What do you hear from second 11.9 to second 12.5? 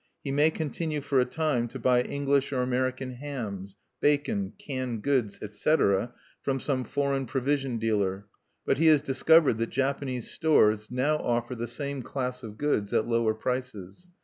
class